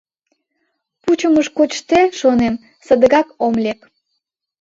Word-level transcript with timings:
Пучымыш 1.01 1.47
кочде, 1.57 2.01
шонем, 2.19 2.55
садыгак 2.85 3.27
ом 3.45 3.53
лек. 3.63 3.79